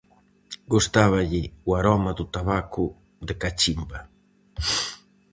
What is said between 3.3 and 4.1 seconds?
cachimba.